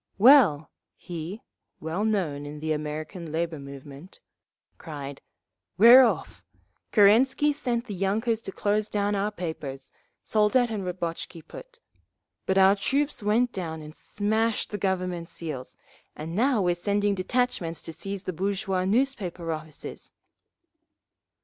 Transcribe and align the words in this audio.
"Well," 0.17 0.71
he 0.97 1.43
cried, 1.79 2.07
"We're 2.17 2.33
off! 2.33 2.73
Kerensky 6.91 7.53
sent 7.53 7.85
the 7.85 7.93
yunkers 7.99 8.41
to 8.41 8.51
close 8.51 8.89
down 8.89 9.13
our 9.13 9.29
papers, 9.29 9.91
Soldat 10.23 10.71
and 10.71 10.83
Rabotchi 10.83 11.43
Put. 11.47 11.77
But 12.47 12.57
our 12.57 12.75
troops 12.75 13.21
went 13.21 13.51
down 13.53 13.83
and 13.83 13.95
smashed 13.95 14.71
the 14.71 14.79
Government 14.79 15.29
seals, 15.29 15.77
and 16.15 16.35
now 16.35 16.63
we're 16.63 16.73
sending 16.73 17.13
detachments 17.13 17.83
to 17.83 17.93
seize 17.93 18.23
the 18.23 18.33
bourgeois 18.33 18.85
newspaper 18.85 19.51
offices!" 19.51 20.11